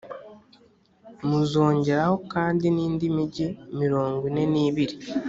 muzongeraho 1.27 2.15
kandi 2.33 2.65
n’indi 2.75 3.05
migi 3.15 3.47
mirongo 3.79 4.21
ine 4.29 4.43
n’ibiri; 4.53 4.95